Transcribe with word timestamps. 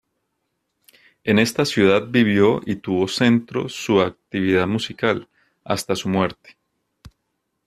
En 1.23 1.37
esta 1.37 1.63
ciudad 1.63 2.07
vivió 2.07 2.59
y 2.65 2.77
tuvo 2.77 3.07
centro 3.07 3.69
su 3.69 4.01
actividad 4.01 4.65
musical, 4.65 5.27
hasta 5.63 5.95
su 5.95 6.09
muerte. 6.09 6.57